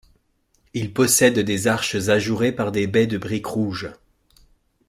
Il 0.73 0.93
possède 0.93 1.37
des 1.37 1.67
arches 1.67 1.93
ajourées 2.09 2.51
par 2.51 2.71
des 2.71 2.87
baies 2.87 3.05
de 3.05 3.19
brique 3.19 3.45
rouges. 3.45 3.93